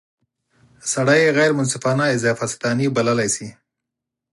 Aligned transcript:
سړی 0.91 1.19
یې 1.25 1.35
غیر 1.37 1.51
منصفانه 1.57 2.05
اضافه 2.15 2.45
ستانۍ 2.53 2.87
بللای 2.95 3.29
شي. 3.35 3.47